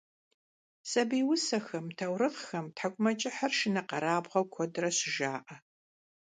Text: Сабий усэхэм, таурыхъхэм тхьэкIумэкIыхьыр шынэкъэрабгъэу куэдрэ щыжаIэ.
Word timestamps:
Сабий 0.89 1.23
усэхэм, 1.33 1.85
таурыхъхэм 1.97 2.65
тхьэкIумэкIыхьыр 2.75 3.53
шынэкъэрабгъэу 3.57 4.45
куэдрэ 4.53 4.89
щыжаIэ. 4.97 5.55